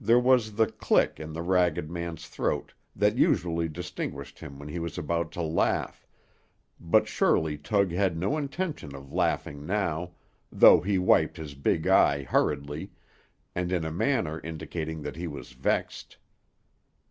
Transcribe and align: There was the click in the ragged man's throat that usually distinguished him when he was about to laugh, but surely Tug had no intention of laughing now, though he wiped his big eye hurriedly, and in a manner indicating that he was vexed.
There 0.00 0.18
was 0.18 0.54
the 0.54 0.68
click 0.68 1.20
in 1.20 1.34
the 1.34 1.42
ragged 1.42 1.90
man's 1.90 2.26
throat 2.26 2.72
that 2.96 3.18
usually 3.18 3.68
distinguished 3.68 4.38
him 4.38 4.58
when 4.58 4.70
he 4.70 4.78
was 4.78 4.96
about 4.96 5.32
to 5.32 5.42
laugh, 5.42 6.06
but 6.80 7.06
surely 7.06 7.58
Tug 7.58 7.90
had 7.92 8.16
no 8.16 8.38
intention 8.38 8.94
of 8.96 9.12
laughing 9.12 9.66
now, 9.66 10.12
though 10.50 10.80
he 10.80 10.96
wiped 10.96 11.36
his 11.36 11.52
big 11.54 11.86
eye 11.86 12.22
hurriedly, 12.22 12.92
and 13.54 13.70
in 13.70 13.84
a 13.84 13.92
manner 13.92 14.40
indicating 14.40 15.02
that 15.02 15.16
he 15.16 15.26
was 15.26 15.52
vexed. 15.52 16.16